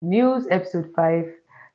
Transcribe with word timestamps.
News 0.00 0.46
episode 0.48 0.92
5. 0.94 1.26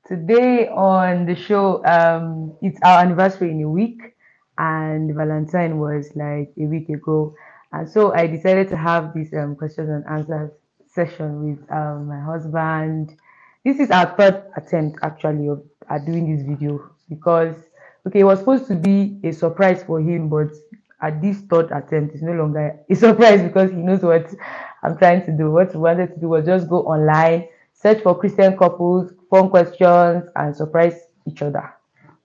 Today 0.08 0.70
on 0.70 1.26
the 1.26 1.36
show, 1.36 1.84
um, 1.86 2.56
it's 2.62 2.80
our 2.82 3.02
anniversary 3.02 3.52
in 3.52 3.62
a 3.62 3.70
week, 3.70 4.02
and 4.58 5.14
Valentine 5.14 5.78
was 5.78 6.10
like 6.16 6.54
a 6.58 6.64
week 6.64 6.88
ago. 6.88 7.36
And 7.74 7.90
so 7.90 8.14
I 8.14 8.28
decided 8.28 8.70
to 8.70 8.78
have 8.78 9.14
this 9.14 9.34
um, 9.34 9.58
questions 9.58 9.90
and 9.90 10.06
answers 10.08 10.52
session 10.88 11.50
with 11.50 11.70
um, 11.70 12.08
my 12.08 12.22
husband. 12.22 13.18
This 13.66 13.82
is 13.82 13.92
our 13.92 14.16
third 14.16 14.42
attempt 14.56 15.00
actually 15.02 15.50
of 15.50 15.62
at 15.90 16.06
doing 16.06 16.34
this 16.34 16.46
video 16.46 16.92
because 17.10 17.56
okay, 18.08 18.20
it 18.20 18.24
was 18.24 18.40
supposed 18.40 18.68
to 18.68 18.76
be 18.76 19.20
a 19.26 19.34
surprise 19.34 19.84
for 19.84 20.00
him, 20.00 20.30
but 20.30 20.48
at 21.02 21.22
this 21.22 21.42
third 21.42 21.72
attempt, 21.72 22.14
it's 22.14 22.24
no 22.24 22.32
longer 22.32 22.80
a 22.90 22.96
surprise 22.96 23.42
because 23.42 23.72
he 23.72 23.76
knows 23.76 24.02
what 24.02 24.34
I'm 24.82 24.98
trying 24.98 25.26
to 25.26 25.32
do. 25.36 25.52
What 25.52 25.74
we 25.74 25.82
wanted 25.82 26.14
to 26.14 26.20
do 26.22 26.30
was 26.30 26.46
just 26.46 26.70
go 26.70 26.84
online, 26.84 27.50
search 27.84 28.02
for 28.02 28.18
Christian 28.18 28.58
couples, 28.58 29.12
phone 29.30 29.50
questions, 29.50 30.24
and 30.38 30.56
surprise 30.56 31.00
each 31.28 31.42
other 31.42 31.74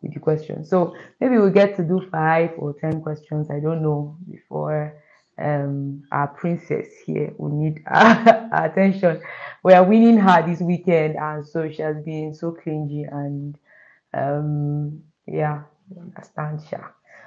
with 0.01 0.15
the 0.15 0.21
questions. 0.21 0.71
So 0.71 0.95
maybe 1.21 1.37
we'll 1.37 1.51
get 1.51 1.77
to 1.77 1.83
do 1.83 2.01
five 2.13 2.53
or 2.57 2.75
ten 2.75 3.03
questions. 3.03 3.51
I 3.51 3.59
don't 3.59 3.83
know 3.83 4.17
before 4.31 4.95
um, 5.37 6.05
our 6.13 6.29
princess 6.29 6.87
here 7.05 7.33
will 7.39 7.51
need 7.51 7.83
our, 7.89 8.49
attention. 8.53 9.21
We 9.65 9.73
are 9.73 9.85
winning 9.85 10.19
her 10.19 10.47
this 10.47 10.61
weekend, 10.61 11.17
and 11.17 11.45
so 11.47 11.69
she 11.69 11.83
has 11.83 11.97
been 12.05 12.35
so 12.35 12.53
clingy 12.53 13.03
and 13.03 13.59
um, 14.15 15.03
yeah, 15.27 15.63
understand, 16.01 16.61
Sha. 16.71 16.79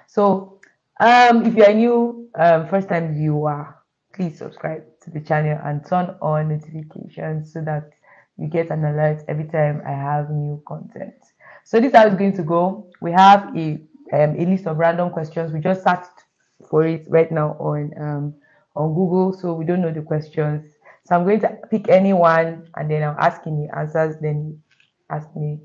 So 0.07 0.61
um, 1.01 1.45
if 1.45 1.55
you 1.55 1.65
are 1.65 1.73
new, 1.73 2.29
um, 2.35 2.67
first 2.69 2.87
time 2.87 3.13
viewer, 3.13 3.75
please 4.13 4.37
subscribe 4.37 4.83
to 5.01 5.09
the 5.09 5.19
channel 5.19 5.59
and 5.63 5.85
turn 5.85 6.15
on 6.21 6.49
notifications 6.49 7.51
so 7.53 7.61
that 7.61 7.91
you 8.37 8.47
get 8.47 8.69
an 8.71 8.85
alert 8.85 9.23
every 9.27 9.45
time 9.45 9.81
I 9.85 9.91
have 9.91 10.29
new 10.29 10.61
content. 10.67 11.15
So 11.63 11.79
this 11.79 11.89
is 11.89 11.95
how 11.95 12.07
it's 12.07 12.15
going 12.15 12.35
to 12.35 12.43
go. 12.43 12.89
We 13.01 13.11
have 13.11 13.55
a 13.55 13.79
um, 14.13 14.35
a 14.37 14.45
list 14.45 14.67
of 14.67 14.77
random 14.77 15.09
questions. 15.09 15.53
We 15.53 15.59
just 15.59 15.83
searched 15.83 16.25
for 16.69 16.85
it 16.85 17.05
right 17.07 17.31
now 17.31 17.51
on 17.59 17.91
um, 17.97 18.33
on 18.75 18.93
Google, 18.93 19.33
so 19.33 19.53
we 19.53 19.65
don't 19.65 19.81
know 19.81 19.91
the 19.91 20.01
questions. 20.01 20.73
So 21.05 21.15
I'm 21.15 21.23
going 21.23 21.39
to 21.41 21.57
pick 21.69 21.89
any 21.89 22.13
one, 22.13 22.67
and 22.75 22.89
then 22.89 23.03
I'm 23.03 23.15
asking 23.19 23.65
the 23.65 23.77
answers. 23.77 24.15
Then 24.21 24.61
ask 25.09 25.33
me 25.35 25.59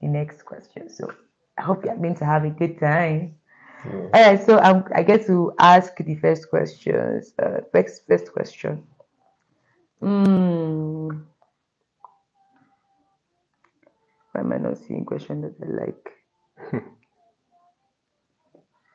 the 0.00 0.08
next 0.08 0.44
question. 0.44 0.88
So 0.88 1.12
I 1.58 1.62
hope 1.62 1.84
you're 1.84 1.96
going 1.96 2.16
to 2.16 2.24
have 2.24 2.44
a 2.44 2.50
good 2.50 2.78
time. 2.78 3.36
Yeah. 3.86 3.92
All 3.92 4.10
right, 4.12 4.42
so 4.42 4.58
I'm, 4.58 4.84
I 4.94 5.02
get 5.02 5.26
to 5.26 5.52
ask 5.58 5.94
the 5.96 6.14
first 6.16 6.48
questions. 6.48 7.34
Uh, 7.38 7.60
first, 7.70 8.06
first 8.06 8.32
question. 8.32 8.82
Hmm. 10.00 11.10
Why 14.34 14.40
am 14.40 14.52
I 14.52 14.58
not 14.58 14.78
seeing 14.78 15.04
question 15.04 15.42
that 15.42 15.54
I 15.62 15.70
like? 15.86 16.82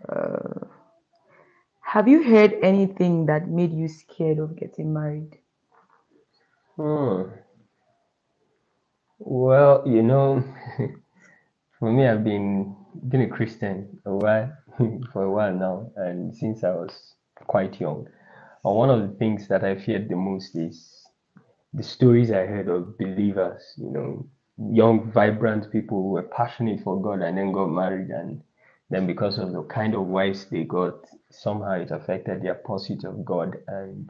uh, 0.10 0.68
have 1.80 2.10
you 2.10 2.24
heard 2.24 2.56
anything 2.62 3.26
that 3.28 3.48
made 3.48 3.72
you 3.72 3.88
scared 3.88 4.40
of 4.40 4.58
getting 4.58 4.94
married? 4.94 5.38
Hmm. 6.76 7.22
Well, 9.20 9.84
you 9.88 10.04
know, 10.04 10.44
for 11.80 11.90
me, 11.90 12.06
I've 12.06 12.26
been 12.26 12.76
been 13.08 13.22
a 13.22 13.30
Christian 13.30 14.02
a 14.06 14.14
while 14.14 14.52
for 15.14 15.24
a 15.24 15.32
while 15.32 15.54
now, 15.54 15.92
and 15.96 16.36
since 16.36 16.66
I 16.66 16.72
was 16.72 17.16
quite 17.48 17.80
young. 17.80 18.08
And 18.66 18.76
one 18.76 18.90
of 18.90 19.10
the 19.10 19.16
things 19.16 19.48
that 19.48 19.64
I 19.64 19.76
feared 19.78 20.10
the 20.10 20.18
most 20.18 20.54
is 20.58 21.08
the 21.74 21.84
stories 21.84 22.30
I 22.30 22.46
heard 22.46 22.68
of 22.68 22.98
believers, 22.98 23.64
you 23.78 23.90
know, 23.92 24.28
young, 24.72 25.12
vibrant 25.12 25.72
people 25.72 26.02
who 26.02 26.10
were 26.10 26.24
passionate 26.24 26.82
for 26.84 27.02
God 27.02 27.22
and 27.22 27.38
then 27.38 27.52
got 27.52 27.68
married, 27.68 28.10
and 28.10 28.42
then 28.90 29.08
because 29.08 29.38
of 29.38 29.54
the 29.54 29.64
kind 29.64 29.94
of 29.96 30.08
wives 30.08 30.46
they 30.46 30.64
got, 30.64 31.06
somehow 31.30 31.74
it 31.74 31.92
affected 31.92 32.42
their 32.42 32.56
pursuit 32.56 33.04
of 33.04 33.24
God 33.24 33.58
and 33.68 34.10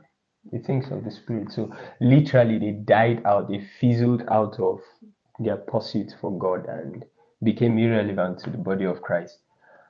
the 0.52 0.60
things 0.60 0.90
of 0.92 1.04
the 1.04 1.12
Spirit. 1.12 1.52
So 1.52 1.76
literally, 2.00 2.58
they 2.60 2.72
died 2.72 3.24
out, 3.26 3.50
they 3.50 3.68
fizzled 3.80 4.24
out 4.30 4.60
of 4.60 4.80
their 5.40 5.58
pursuit 5.58 6.16
for 6.20 6.38
God 6.38 6.66
and 6.68 7.06
became 7.44 7.78
irrelevant 7.78 8.40
to 8.40 8.50
the 8.50 8.58
body 8.58 8.86
of 8.86 9.02
Christ. 9.02 9.40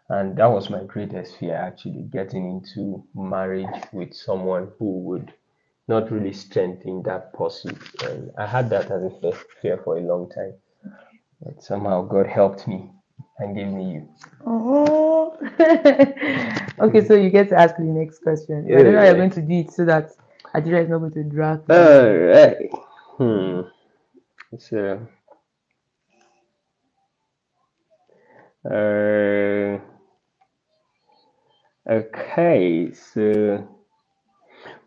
And 0.09 0.36
that 0.38 0.47
was 0.47 0.70
my 0.72 0.84
greatest 0.84 1.38
fear 1.38 1.56
actually, 1.56 2.03
getting 2.12 2.50
into 2.50 3.03
marriage 3.14 3.84
with 3.94 4.14
someone 4.14 4.70
who 4.80 5.00
would 5.02 5.34
not 5.90 6.12
really 6.12 6.32
strengthen 6.32 7.02
that 7.04 7.34
pursuit. 7.34 7.78
And 8.04 8.32
I 8.38 8.46
had 8.46 8.70
that 8.70 8.92
as 8.92 9.04
a 9.04 9.10
fe- 9.10 9.44
fear 9.62 9.82
for 9.84 9.98
a 9.98 10.02
long 10.02 10.30
time. 10.30 10.54
But 11.42 11.64
somehow 11.64 12.04
God 12.04 12.28
helped 12.28 12.68
me 12.68 12.92
and 13.40 13.56
gave 13.56 13.68
me 13.68 13.94
you. 13.94 14.10
Oh. 14.46 15.38
okay, 16.80 17.06
so 17.06 17.16
you 17.16 17.30
get 17.32 17.50
to 17.50 17.56
ask 17.60 17.76
the 17.78 17.84
next 17.84 18.20
question. 18.20 18.68
Yeah, 18.68 18.80
I 18.80 18.84
don't 18.84 18.94
know 18.94 19.00
how 19.00 19.06
you're 19.06 19.16
going 19.16 19.32
to 19.32 19.42
do 19.42 19.54
it 19.54 19.72
so 19.72 19.86
that 19.86 20.12
Adira 20.54 20.84
is 20.84 20.90
not 20.90 21.00
going 21.00 21.12
to 21.14 21.24
drag. 21.24 21.62
you. 21.68 21.76
All 21.76 22.14
right. 22.14 22.70
Hmm. 23.18 23.62
So, 24.60 25.08
uh, 28.70 29.80
okay. 31.92 32.92
So, 32.94 33.78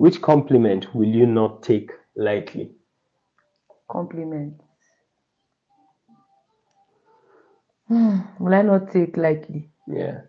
which 0.03 0.21
compliment 0.21 0.95
will 0.95 1.09
you 1.09 1.27
not 1.27 1.63
take 1.63 1.91
lightly? 2.17 2.75
Compliment. 3.89 4.61
Hmm, 7.89 8.21
Will 8.41 8.55
I 8.55 8.63
not 8.63 8.91
take 8.91 9.17
lightly? 9.17 9.71
Yeah. 9.87 10.23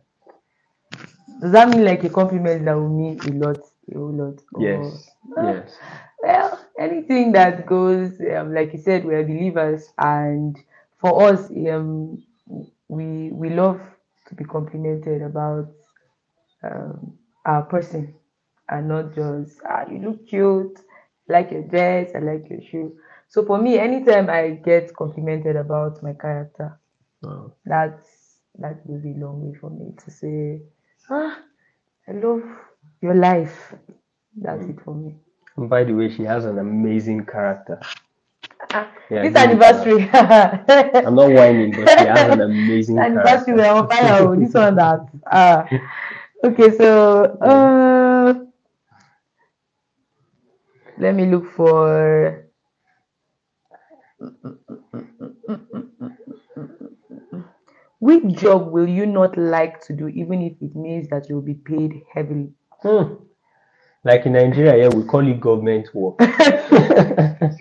Does 1.41 1.51
that 1.51 1.69
mean 1.69 1.83
like 1.85 2.03
a 2.03 2.09
compliment 2.09 2.65
that 2.65 2.73
will 2.75 2.89
mean 2.89 3.19
a 3.27 3.31
lot, 3.45 3.57
a 3.93 3.97
whole 3.97 4.13
lot? 4.13 4.41
or- 4.53 4.61
Yes. 4.63 5.11
Yes. 5.41 5.77
Well, 6.21 6.59
anything 6.79 7.31
that 7.33 7.65
goes, 7.65 8.19
um, 8.35 8.53
like 8.53 8.73
you 8.73 8.79
said, 8.79 9.03
we're 9.05 9.23
believers, 9.23 9.91
and 9.97 10.57
for 10.99 11.23
us, 11.23 11.49
um, 11.69 12.23
we 12.87 13.31
we 13.31 13.49
love 13.49 13.81
to 14.27 14.35
be 14.35 14.45
complimented 14.45 15.21
about 15.21 15.67
um, 16.63 17.17
our 17.45 17.63
person, 17.63 18.15
and 18.69 18.87
not 18.87 19.13
just 19.15 19.59
ah, 19.69 19.85
you 19.89 19.99
look 19.99 20.27
cute, 20.27 20.79
I 21.29 21.33
like 21.33 21.51
your 21.51 21.63
dress, 21.63 22.11
I 22.15 22.19
like 22.19 22.49
your 22.49 22.61
shoe. 22.61 22.97
So 23.27 23.45
for 23.45 23.57
me, 23.57 23.79
anytime 23.79 24.29
I 24.29 24.51
get 24.63 24.95
complimented 24.95 25.55
about 25.55 26.01
my 26.03 26.13
character, 26.13 26.79
Wow. 27.21 27.53
that's 27.65 28.39
that 28.59 28.85
goes 28.87 29.03
a 29.05 29.15
long 29.19 29.41
way 29.49 29.57
for 29.59 29.69
me 29.69 29.93
to 30.03 30.11
say, 30.11 30.61
ah, 31.09 31.39
I 32.07 32.11
love 32.13 32.43
your 33.01 33.15
life. 33.15 33.73
That's 34.35 34.65
it 34.67 34.79
for 34.83 34.93
me. 34.95 35.15
And 35.57 35.69
by 35.69 35.83
the 35.83 35.93
way, 35.93 36.09
she 36.09 36.23
has 36.23 36.45
an 36.45 36.59
amazing 36.59 37.25
character. 37.25 37.79
Ah, 38.73 38.91
Yeah, 39.09 39.23
this 39.23 39.33
give 39.33 39.51
it 39.51 39.61
to 39.67 39.67
anniversary. 39.67 40.09
I'm 41.03 41.15
not 41.15 41.31
whining, 41.31 41.75
but 41.75 41.89
she 41.97 42.03
has 42.05 42.27
an 42.27 42.41
amazing 42.41 42.97
anniversary, 42.99 43.53
character. 43.53 43.55
we're 43.55 43.69
on 43.71 43.89
fire. 43.89 44.21
oh, 44.21 44.35
This 44.35 44.53
one 44.53 44.75
that. 44.75 44.99
Ah, 45.31 45.67
okay, 46.43 46.69
so 46.77 47.23
uh, 47.41 47.69
let 50.97 51.15
me 51.15 51.25
look 51.25 51.51
for. 51.55 52.45
Which 57.99 58.23
job 58.39 58.71
will 58.71 58.87
you 58.87 59.05
not 59.05 59.37
like 59.37 59.81
to 59.85 59.93
do, 59.93 60.07
even 60.09 60.41
if 60.41 60.53
it 60.61 60.75
means 60.75 61.07
that 61.09 61.29
you'll 61.29 61.41
be 61.41 61.53
paid 61.53 62.03
heavily? 62.13 62.51
Hmm. 62.81 63.13
Like 64.03 64.25
in 64.25 64.33
Nigeria, 64.33 64.83
yeah, 64.83 64.89
we 64.93 65.05
call 65.05 65.25
it 65.25 65.39
government 65.39 65.87
work. 65.95 66.15
I 66.19 67.55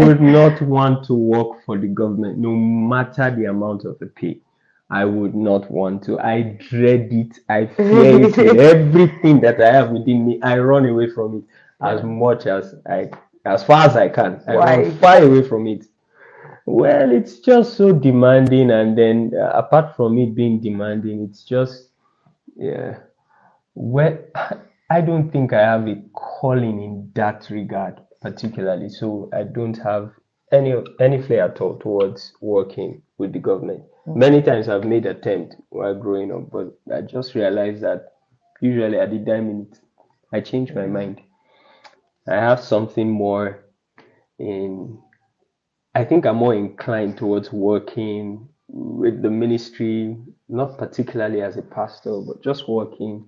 would 0.00 0.22
not 0.22 0.62
want 0.62 1.04
to 1.04 1.14
work 1.14 1.62
for 1.66 1.76
the 1.76 1.86
government, 1.86 2.38
no 2.38 2.56
matter 2.56 3.30
the 3.34 3.44
amount 3.44 3.84
of 3.84 3.98
the 3.98 4.06
pay. 4.06 4.40
I 4.88 5.04
would 5.04 5.34
not 5.36 5.70
want 5.70 6.02
to. 6.04 6.18
I 6.18 6.58
dread 6.68 7.12
it. 7.12 7.38
I 7.48 7.66
fear 7.66 8.24
it. 8.24 8.38
Everything 8.58 9.40
that 9.40 9.60
I 9.60 9.72
have 9.72 9.90
within 9.90 10.26
me, 10.26 10.40
I 10.42 10.58
run 10.58 10.86
away 10.86 11.10
from 11.10 11.36
it 11.36 11.44
as 11.82 12.02
much 12.02 12.46
as 12.46 12.74
I, 12.88 13.10
as 13.44 13.64
far 13.64 13.86
as 13.86 13.96
I 13.96 14.08
can. 14.08 14.42
I 14.46 14.56
Why? 14.56 14.90
far 14.92 15.22
away 15.22 15.42
from 15.42 15.66
it. 15.66 15.86
Well, 16.66 17.10
it's 17.10 17.40
just 17.40 17.76
so 17.76 17.92
demanding, 17.92 18.70
and 18.70 18.96
then 18.96 19.32
uh, 19.34 19.50
apart 19.54 19.96
from 19.96 20.18
it 20.18 20.34
being 20.34 20.60
demanding, 20.60 21.22
it's 21.28 21.42
just 21.42 21.88
yeah. 22.56 22.98
Well, 23.74 24.18
I 24.90 25.00
don't 25.00 25.30
think 25.30 25.52
I 25.52 25.60
have 25.62 25.88
a 25.88 25.96
calling 26.12 26.82
in 26.82 27.10
that 27.14 27.48
regard 27.50 28.00
particularly, 28.20 28.88
so 28.88 29.30
I 29.32 29.44
don't 29.44 29.76
have 29.78 30.12
any 30.52 30.74
any 31.00 31.22
flair 31.22 31.44
at 31.44 31.60
all 31.60 31.78
towards 31.78 32.32
working 32.40 33.02
with 33.18 33.32
the 33.32 33.38
government. 33.38 33.84
Many 34.06 34.42
times 34.42 34.68
I've 34.68 34.84
made 34.84 35.06
attempt 35.06 35.56
while 35.68 35.94
growing 35.94 36.32
up, 36.32 36.50
but 36.50 36.76
I 36.92 37.02
just 37.02 37.34
realized 37.34 37.82
that 37.82 38.12
usually 38.60 38.98
at 38.98 39.10
the 39.10 39.18
dime 39.18 39.46
minute, 39.46 39.78
I 40.32 40.40
change 40.40 40.72
my 40.72 40.86
mind. 40.86 41.20
I 42.28 42.34
have 42.34 42.60
something 42.60 43.08
more 43.10 43.64
in 44.38 44.98
I 45.94 46.04
think 46.04 46.24
I'm 46.24 46.36
more 46.36 46.54
inclined 46.54 47.18
towards 47.18 47.52
working 47.52 48.48
with 48.68 49.22
the 49.22 49.30
ministry, 49.30 50.16
not 50.48 50.78
particularly 50.78 51.42
as 51.42 51.56
a 51.56 51.62
pastor, 51.62 52.20
but 52.20 52.42
just 52.42 52.68
working, 52.68 53.26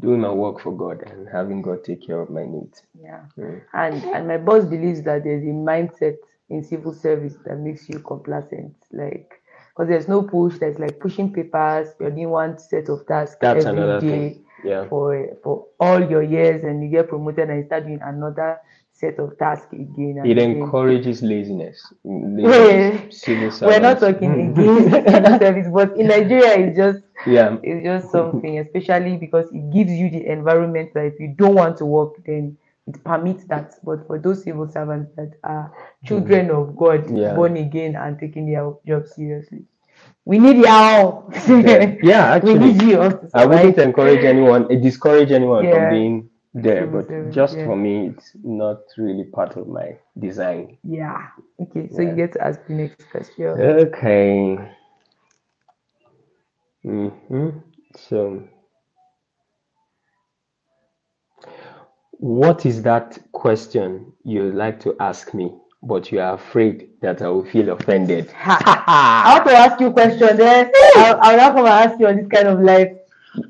doing 0.00 0.20
my 0.20 0.30
work 0.30 0.60
for 0.60 0.76
God 0.76 1.02
and 1.10 1.26
having 1.28 1.62
God 1.62 1.84
take 1.84 2.06
care 2.06 2.20
of 2.20 2.28
my 2.28 2.44
needs. 2.44 2.82
Yeah. 3.00 3.24
Mm. 3.38 3.62
And 3.72 4.04
and 4.04 4.28
my 4.28 4.36
boss 4.36 4.64
believes 4.64 5.02
that 5.02 5.24
there's 5.24 5.42
a 5.44 5.46
mindset 5.46 6.16
in 6.50 6.62
civil 6.62 6.92
service 6.92 7.36
that 7.46 7.58
makes 7.58 7.88
you 7.88 8.00
complacent. 8.00 8.74
Like 8.92 9.40
because 9.70 9.88
there's 9.88 10.08
no 10.08 10.22
push, 10.22 10.58
there's 10.58 10.78
like 10.78 11.00
pushing 11.00 11.32
papers, 11.32 11.88
you're 11.98 12.10
doing 12.10 12.30
one 12.30 12.58
set 12.58 12.90
of 12.90 13.06
tasks 13.06 13.36
That's 13.40 13.64
every 13.64 13.80
another 13.80 14.00
day 14.00 14.34
thing. 14.34 14.44
Yeah. 14.64 14.88
for 14.88 15.26
for 15.42 15.66
all 15.78 16.00
your 16.10 16.22
years 16.22 16.64
and 16.64 16.82
you 16.82 16.88
get 16.90 17.08
promoted 17.08 17.48
and 17.48 17.60
you 17.60 17.66
start 17.66 17.84
doing 17.86 18.00
another 18.02 18.58
set 18.92 19.18
of 19.20 19.38
tasks 19.38 19.72
again 19.72 20.20
It 20.24 20.38
again. 20.38 20.50
encourages 20.56 21.22
laziness. 21.22 21.92
Laziness 22.04 23.60
We're 23.60 23.78
not 23.80 24.00
talking 24.00 24.32
against 24.50 24.90
civil 24.90 25.38
service, 25.38 25.68
but 25.72 25.96
in 25.96 26.08
Nigeria 26.08 26.58
it's 26.58 26.76
just 26.76 27.00
Yeah. 27.26 27.56
it's 27.62 27.84
just 27.84 28.10
something, 28.10 28.58
especially 28.58 29.16
because 29.16 29.46
it 29.52 29.70
gives 29.72 29.92
you 29.92 30.10
the 30.10 30.26
environment 30.26 30.94
that 30.94 31.04
if 31.06 31.20
you 31.20 31.34
don't 31.36 31.54
want 31.54 31.76
to 31.78 31.86
work, 31.86 32.14
then 32.26 32.56
it 32.86 33.02
permits 33.04 33.44
that. 33.44 33.74
But 33.84 34.06
for 34.06 34.18
those 34.18 34.42
civil 34.42 34.68
servants 34.68 35.12
that 35.16 35.34
are 35.44 35.72
children 36.04 36.48
mm. 36.48 36.60
of 36.60 36.76
God, 36.76 37.10
Yeah. 37.10 37.34
born 37.34 37.56
again 37.56 37.94
and 37.96 38.18
taking 38.18 38.50
their 38.50 38.72
job 38.86 39.06
seriously, 39.06 39.64
we 40.28 40.38
need 40.38 40.58
y'all. 40.58 41.30
Yeah, 41.60 41.96
yeah, 42.02 42.32
we 42.42 42.54
actually, 42.54 42.60
need 42.60 42.82
you. 42.82 43.00
I 43.34 43.46
wouldn't 43.46 43.78
survive. 43.78 43.78
encourage 43.78 44.24
anyone, 44.24 44.70
eh, 44.70 44.76
discourage 44.76 45.32
anyone 45.32 45.66
Yeah. 45.66 45.70
from 45.70 45.88
being 45.88 46.30
there, 46.54 46.86
but 46.86 47.06
just 47.30 47.62
for 47.62 47.76
me, 47.76 48.08
it's 48.08 48.36
not 48.44 48.80
really 48.98 49.24
part 49.24 49.56
of 49.56 49.68
my 49.68 49.98
design. 50.18 50.78
Yeah. 50.84 51.28
Okay, 51.60 51.88
so 51.90 52.02
you 52.02 52.14
get 52.16 52.32
to 52.34 52.42
ask 52.44 52.66
the 52.66 52.74
next 52.74 53.04
question. 53.10 53.58
Okay. 53.58 54.58
hmm 56.84 57.50
So, 57.96 58.44
what 62.18 62.66
is 62.66 62.82
that 62.82 63.18
question 63.32 64.12
you 64.24 64.52
like 64.52 64.80
to 64.80 64.96
ask 65.00 65.34
me, 65.34 65.52
but 65.82 66.10
you 66.12 66.20
are 66.20 66.34
afraid 66.34 66.90
that 67.00 67.22
I 67.22 67.28
will 67.28 67.44
feel 67.44 67.70
offended? 67.70 68.30
I 68.44 69.34
want 69.38 69.48
to 69.50 69.56
ask 69.56 69.80
you 69.80 69.88
a 69.88 69.92
question 69.92 70.36
then. 70.36 70.66
Eh? 70.74 70.92
I'll, 70.96 71.18
I'll 71.22 71.36
now 71.36 71.50
come 71.52 71.66
and 71.66 71.68
ask 71.68 71.98
you 72.00 72.06
on 72.08 72.16
this 72.16 72.28
kind 72.28 72.48
of 72.48 72.60
life. 72.60 72.92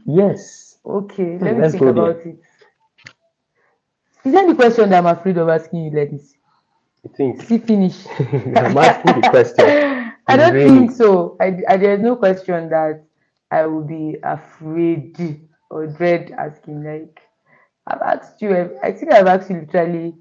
Yes. 0.06 0.78
Okay, 0.84 1.38
let 1.40 1.56
me 1.56 1.62
Let's 1.62 1.72
think 1.72 1.84
go 1.84 1.92
there. 1.92 2.10
about 2.10 2.26
it. 2.26 2.38
Is 4.24 4.32
there 4.32 4.42
any 4.44 4.54
question 4.54 4.90
that 4.90 4.98
I'm 4.98 5.06
afraid 5.06 5.38
of 5.38 5.48
asking 5.48 5.84
you, 5.86 5.90
ladies? 5.90 6.36
I 7.04 7.08
think 7.16 7.42
See, 7.42 7.58
finish. 7.58 8.06
I'm 8.56 8.76
asking 8.76 9.20
the 9.20 9.28
question. 9.30 9.64
I 10.26 10.36
don't 10.36 10.52
Really? 10.54 10.68
think 10.70 10.90
so. 10.92 11.36
I, 11.40 11.56
I, 11.68 11.76
there's 11.76 12.00
no 12.02 12.16
question 12.16 12.68
that 12.70 13.04
I 13.50 13.66
will 13.66 13.84
be 13.84 14.16
afraid 14.22 15.40
or 15.70 15.86
dread 15.86 16.32
asking. 16.38 16.84
Like, 16.84 17.20
I've 17.86 18.02
asked 18.02 18.42
you, 18.42 18.78
I 18.82 18.92
think 18.92 19.12
I've 19.12 19.26
asked 19.26 19.50
you 19.50 19.60
literally, 19.60 20.14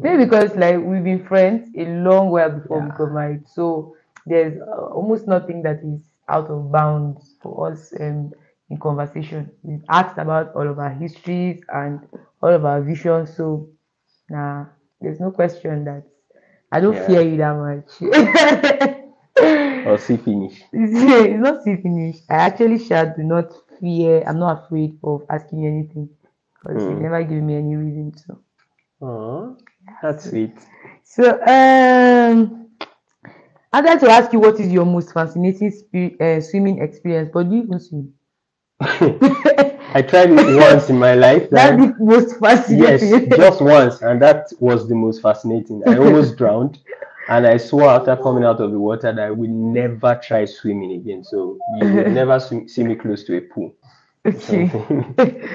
maybe 0.00 0.24
because 0.24 0.54
like 0.56 0.78
we've 0.78 1.04
been 1.04 1.24
friends 1.26 1.70
a 1.76 1.84
long 1.86 2.30
while 2.30 2.50
before 2.50 2.80
we 2.80 2.90
Yeah. 2.90 2.92
got 2.92 3.12
married. 3.12 3.46
So 3.48 3.96
there's 4.26 4.60
uh, 4.60 4.86
almost 4.94 5.26
nothing 5.26 5.62
that 5.62 5.80
is 5.84 6.00
out 6.28 6.48
of 6.50 6.70
bounds 6.72 7.36
for 7.42 7.70
us 7.72 7.92
um, 8.00 8.32
in 8.70 8.78
conversation. 8.78 9.50
We've 9.62 9.84
asked 9.88 10.18
about 10.18 10.54
all 10.54 10.68
of 10.68 10.78
our 10.78 10.90
histories 10.90 11.62
and 11.68 12.00
all 12.42 12.52
of 12.52 12.64
our 12.64 12.80
visions. 12.82 13.34
So, 13.36 13.68
nah, 14.30 14.66
there's 15.00 15.20
no 15.20 15.30
question 15.30 15.84
that 15.84 16.04
I 16.72 16.80
don't 16.80 16.96
Yeah. 16.96 17.06
fear 17.06 17.22
you 17.22 17.36
that 17.38 17.56
much. 17.56 18.98
Or 19.84 19.98
see 19.98 20.16
finish. 20.16 20.64
it's 20.72 21.40
not 21.40 21.62
see 21.62 21.76
finish. 21.76 22.16
I 22.30 22.34
actually 22.48 22.78
shall 22.78 23.14
do 23.14 23.22
not 23.22 23.52
fear. 23.80 24.22
I'm 24.26 24.38
not 24.38 24.64
afraid 24.64 24.98
of 25.02 25.22
asking 25.30 25.60
you 25.60 25.68
anything 25.70 26.08
because 26.54 26.88
you 26.88 26.94
Mm. 26.94 27.06
never 27.06 27.22
give 27.24 27.42
me 27.42 27.56
any 27.56 27.76
reason 27.76 28.12
to. 28.26 28.38
Oh, 29.02 29.56
that's 30.02 30.30
sweet. 30.30 30.56
So, 31.04 31.32
um, 31.42 32.70
I'd 33.72 33.84
like 33.84 34.00
to 34.00 34.10
ask 34.10 34.32
you 34.32 34.40
what 34.40 34.60
is 34.60 34.72
your 34.72 34.86
most 34.86 35.12
fascinating 35.12 35.70
spe- 35.70 36.20
uh, 36.20 36.40
swimming 36.40 36.80
experience, 36.82 37.30
but 37.32 37.48
do 37.50 37.56
you 37.56 37.62
even 37.64 37.80
swim? 37.80 38.14
I 38.80 40.02
tried 40.02 40.30
it 40.30 40.56
once 40.60 40.90
in 40.90 40.98
my 40.98 41.14
life. 41.14 41.50
That's 41.50 41.76
the 41.82 41.94
most 41.98 42.38
fascinating. 42.38 42.80
yes, 42.80 43.36
just 43.36 43.60
once, 43.62 44.02
and 44.02 44.20
that 44.22 44.52
was 44.60 44.88
the 44.88 44.94
most 44.94 45.22
fascinating. 45.22 45.82
I 45.86 45.98
almost 45.98 46.36
drowned, 46.38 46.78
and 47.28 47.46
I 47.46 47.56
swore 47.58 47.90
after 47.90 48.16
coming 48.16 48.44
out 48.44 48.60
of 48.60 48.70
the 48.72 48.78
water 48.78 49.12
that 49.12 49.22
I 49.24 49.30
would 49.30 49.50
never 49.50 50.20
try 50.22 50.44
swimming 50.46 50.92
again. 50.92 51.24
So 51.24 51.58
you 51.68 51.88
will 51.88 52.04
never 52.08 52.40
swim, 52.40 52.68
see 52.68 52.84
me 52.84 52.94
close 52.96 53.24
to 53.24 53.36
a 53.36 53.40
pool. 53.42 53.74
okay. 54.48 55.48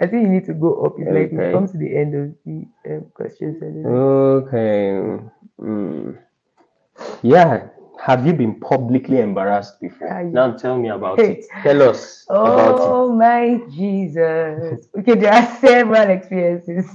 I 0.00 0.06
think 0.06 0.22
you 0.22 0.28
need 0.28 0.46
to 0.46 0.54
go 0.54 0.84
up. 0.84 0.94
It's 0.98 1.08
like 1.10 1.26
Okay. 1.32 1.46
we 1.46 1.52
come 1.52 1.68
to 1.68 1.76
the 1.78 1.96
end 1.96 2.14
of 2.14 2.34
the 2.46 2.66
um, 2.90 3.04
questions. 3.14 3.62
Okay. 3.62 5.20
Mm. 5.60 6.18
Yeah. 7.22 7.68
Have 8.00 8.26
you 8.26 8.32
been 8.32 8.58
publicly 8.60 9.20
embarrassed 9.20 9.78
before? 9.78 10.08
Yeah. 10.08 10.22
Now 10.22 10.52
tell 10.56 10.78
me 10.78 10.88
about 10.88 11.18
it. 11.18 11.44
Tell 11.62 11.82
us 11.82 12.24
about 12.30 12.80
Oh 12.80 13.12
my 13.12 13.60
Jesus. 13.70 14.88
Okay, 14.98 15.14
there 15.16 15.32
are 15.34 15.56
several 15.60 16.08
experiences. 16.08 16.86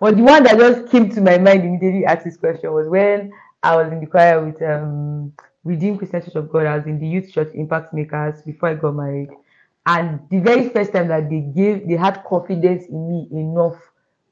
But 0.00 0.16
the 0.16 0.22
one 0.24 0.42
that 0.42 0.58
just 0.58 0.90
came 0.90 1.08
to 1.10 1.20
my 1.20 1.38
mind 1.38 1.64
immediately 1.64 2.04
asked 2.04 2.24
this 2.24 2.36
question 2.36 2.72
was 2.72 2.88
when 2.88 3.32
I 3.62 3.76
was 3.76 3.92
in 3.92 4.00
the 4.00 4.06
choir 4.06 4.44
with 4.44 4.60
um 4.60 5.32
Redeemed 5.62 5.98
Christian 5.98 6.22
Church 6.22 6.34
of 6.34 6.50
God. 6.50 6.66
I 6.66 6.76
was 6.76 6.86
in 6.86 6.98
the 6.98 7.06
youth 7.06 7.32
church 7.32 7.50
Impact 7.54 7.94
Makers 7.94 8.42
before 8.42 8.70
I 8.70 8.74
got 8.74 8.96
married. 8.96 9.30
And 9.86 10.20
the 10.30 10.40
very 10.40 10.68
first 10.70 10.92
time 10.92 11.08
that 11.08 11.28
they 11.30 11.40
gave 11.40 11.86
they 11.88 11.96
had 11.96 12.24
confidence 12.24 12.86
in 12.86 13.08
me 13.08 13.28
enough 13.32 13.76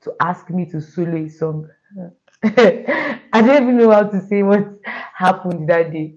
to 0.02 0.12
ask 0.20 0.49
me 0.50 0.66
to 0.70 0.81
solo 0.81 1.16
a 1.16 1.28
song. 1.28 1.69
I 2.44 3.40
don't 3.43 3.62
even 3.62 3.76
know 3.78 3.90
how 3.90 4.04
to 4.04 4.20
say 4.20 4.43
what 4.43 4.66
happened 5.14 5.69
that 5.69 5.93
day. 5.93 6.14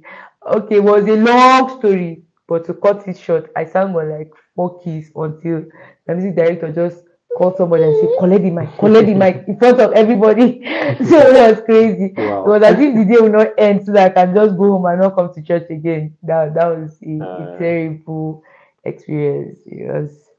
Okay, 0.48 0.76
it 0.78 0.84
was 0.84 1.08
a 1.08 1.16
long 1.16 1.80
story, 1.80 2.24
but 2.48 2.66
to 2.66 2.74
cut 2.74 3.08
it 3.08 3.18
short, 3.18 3.52
I 3.56 3.66
sang 3.66 3.96
on 3.96 4.10
like 4.10 4.32
four 4.56 4.80
keys 4.82 5.12
until 5.16 5.66
the 6.08 6.16
music 6.16 6.36
director 6.36 6.72
just 6.72 7.04
called 7.38 7.58
somebody 7.58 7.84
and 7.84 7.96
said, 7.98 8.10
Collect 8.20 8.44
the 8.44 8.52
mic, 8.52 8.78
collect 8.78 9.08
the 9.08 9.14
mic 9.16 9.44
in 9.48 9.58
front 9.58 9.80
of 9.80 9.92
everybody. 9.94 10.62
so 10.64 11.18
it 11.20 11.56
was 11.58 11.62
crazy. 11.66 12.14
Wow. 12.18 12.46
It 12.46 12.50
was 12.50 12.64
as 12.64 12.80
if 12.80 12.96
the 12.96 13.06
day 13.06 13.22
will 13.22 13.30
not 13.32 13.48
end 13.58 13.86
so 13.86 13.92
that 13.94 14.12
I 14.18 14.26
can 14.26 14.36
just 14.36 14.58
go 14.58 14.72
home 14.74 14.86
and 14.86 15.02
not 15.02 15.16
come 15.16 15.34
to 15.34 15.42
church 15.42 15.70
again. 15.70 16.16
That 16.24 16.54
that 16.56 16.68
was 16.68 16.98
a, 17.04 17.30
a 17.42 17.48
Uh. 17.48 17.58
terrible 17.58 18.44
experience. 18.86 19.60
It 19.66 19.88
was 19.92 20.30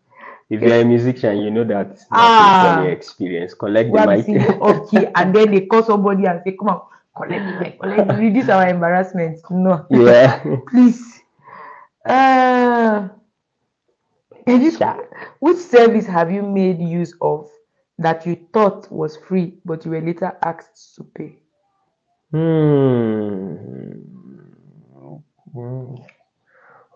If 0.48 0.60
you're 0.62 0.80
a 0.80 0.84
musician, 0.84 1.38
you 1.38 1.50
know 1.50 1.64
that 1.64 1.98
Ah. 2.12 2.82
a 2.82 2.88
experience. 2.90 3.54
Collect 3.54 3.92
the 3.92 3.98
have 3.98 4.08
mic. 4.08 4.24
seen 4.24 4.40
you 4.40 4.48
off 4.60 4.90
key 4.90 5.06
and 5.14 5.34
then 5.34 5.50
they 5.50 5.66
call 5.66 5.82
somebody 5.82 6.26
and 6.26 6.40
say, 6.44 6.52
Come 6.58 6.68
on, 6.68 6.82
collect 7.16 7.44
the 7.46 7.60
mic, 7.60 7.80
collect 7.80 8.08
the 8.08 8.14
reduce 8.14 8.48
our 8.48 8.68
embarrassment. 8.68 9.38
No. 9.50 9.86
yeah. 9.90 10.40
please. 10.70 11.22
Uh, 12.04 13.08
Elisha, 14.46 14.98
which 15.40 15.56
service 15.58 16.06
have 16.06 16.30
you 16.30 16.42
made 16.42 16.78
use 16.80 17.14
of 17.20 17.50
that 17.98 18.24
you 18.26 18.36
thought 18.52 18.90
was 18.92 19.16
free, 19.16 19.58
but 19.64 19.84
you 19.84 19.90
were 19.90 20.00
later 20.00 20.36
asked 20.44 20.94
to 20.96 21.04
pay? 21.04 21.38
Hmm. 22.30 23.96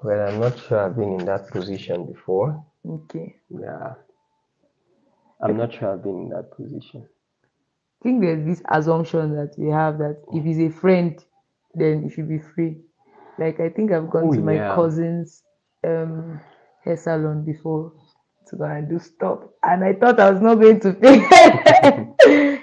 Well, 0.02 0.28
I'm 0.28 0.40
not 0.40 0.58
sure 0.58 0.78
I've 0.80 0.96
been 0.96 1.20
in 1.20 1.26
that 1.26 1.48
position 1.50 2.06
before. 2.06 2.64
Okay. 2.88 3.36
Yeah. 3.50 3.94
I'm 5.42 5.56
not 5.56 5.72
sure 5.74 5.92
I've 5.92 6.02
been 6.02 6.22
in 6.24 6.28
that 6.30 6.50
position. 6.56 7.06
I 8.00 8.02
think 8.02 8.22
there's 8.22 8.46
this 8.46 8.62
assumption 8.70 9.34
that 9.36 9.54
we 9.58 9.68
have 9.70 9.98
that 9.98 10.22
if 10.32 10.44
he's 10.44 10.58
a 10.60 10.70
friend, 10.70 11.22
then 11.74 12.04
it 12.04 12.12
should 12.12 12.28
be 12.28 12.38
free. 12.38 12.78
Like 13.38 13.60
I 13.60 13.68
think 13.68 13.92
I've 13.92 14.10
gone 14.10 14.28
Oh, 14.28 14.34
to 14.34 14.40
my 14.40 14.54
yeah. 14.54 14.74
cousin's 14.74 15.42
um 15.84 16.40
hair 16.84 16.96
salon 16.96 17.44
before 17.44 17.92
to 18.48 18.56
go 18.56 18.64
and 18.64 18.88
do 18.88 18.98
stuff, 18.98 19.40
and 19.62 19.84
I 19.84 19.92
thought 19.94 20.18
I 20.20 20.30
was 20.30 20.40
not 20.40 20.56
going 20.56 20.80
to 20.80 20.92
pay. 20.94 21.20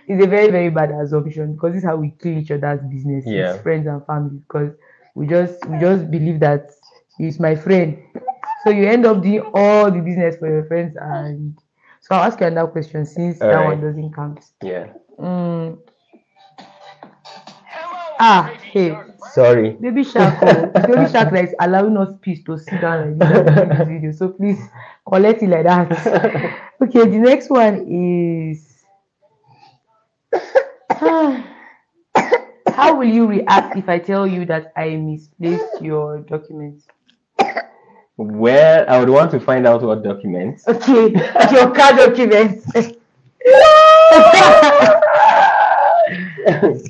it's 0.07 0.23
a 0.23 0.27
very 0.27 0.49
very 0.51 0.69
bad 0.69 0.91
assumption 0.91 1.53
because 1.53 1.73
this 1.73 1.83
is 1.83 1.87
how 1.87 1.95
we 1.97 2.11
kill 2.21 2.37
each 2.37 2.51
other's 2.51 2.81
business, 2.91 3.25
Yeah. 3.27 3.57
friends 3.61 3.87
and 3.87 4.05
family. 4.05 4.39
Because 4.39 4.73
we 5.15 5.27
just 5.27 5.65
we 5.67 5.79
just 5.79 6.11
believe 6.11 6.39
that 6.41 6.69
he's 7.17 7.39
my 7.39 7.55
friend, 7.55 7.97
so 8.63 8.69
you 8.69 8.85
end 8.87 9.05
up 9.05 9.21
doing 9.21 9.41
all 9.53 9.91
the 9.91 9.99
business 9.99 10.37
for 10.37 10.49
your 10.49 10.65
friends. 10.65 10.95
And 10.99 11.57
so 12.01 12.15
I'll 12.15 12.23
ask 12.25 12.39
you 12.39 12.47
another 12.47 12.71
question 12.71 13.05
since 13.05 13.39
that 13.39 13.45
Alright. 13.45 13.77
one 13.77 13.81
doesn't 13.81 14.13
count. 14.13 14.43
Yeah. 14.61 14.93
Mm. 15.19 15.77
Ah, 18.19 18.51
hey, 18.71 18.95
Sorry. 19.33 19.77
baby 19.79 20.03
shark, 20.03 20.39
oh, 20.41 20.65
baby 20.87 21.05
shark 21.11 21.31
that 21.31 21.43
is 21.45 21.55
allowing 21.59 21.97
us 21.97 22.09
peace 22.21 22.43
to 22.45 22.57
sit 22.57 22.81
down 22.81 23.19
like 23.19 23.67
this 23.67 23.87
video. 23.87 24.11
So 24.11 24.29
please 24.29 24.59
collect 25.07 25.43
it 25.43 25.49
like 25.49 25.65
that. 25.65 26.59
Okay, 26.81 27.05
the 27.09 27.17
next 27.17 27.49
one 27.49 27.85
is. 27.89 28.85
Ah, 31.01 31.43
How 32.69 32.95
will 32.97 33.07
you 33.09 33.27
react 33.27 33.75
if 33.75 33.89
I 33.89 33.99
tell 33.99 34.27
you 34.27 34.45
that 34.45 34.71
I 34.75 34.95
misplaced 34.95 35.81
your 35.81 36.19
documents? 36.19 36.87
Well, 38.17 38.85
I 38.89 38.99
would 38.99 39.09
want 39.09 39.29
to 39.31 39.39
find 39.39 39.67
out 39.67 39.83
what 39.83 40.03
documents. 40.03 40.67
Okay, 40.67 41.11
your 41.51 41.71
car 41.71 41.93
documents. 41.93 42.65